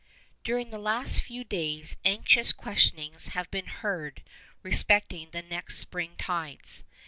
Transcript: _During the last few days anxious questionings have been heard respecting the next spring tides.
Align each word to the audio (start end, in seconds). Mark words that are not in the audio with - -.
_During 0.43 0.71
the 0.71 0.79
last 0.79 1.21
few 1.21 1.43
days 1.43 1.95
anxious 2.03 2.53
questionings 2.53 3.27
have 3.37 3.51
been 3.51 3.67
heard 3.67 4.23
respecting 4.63 5.29
the 5.29 5.43
next 5.43 5.77
spring 5.77 6.15
tides. 6.17 6.83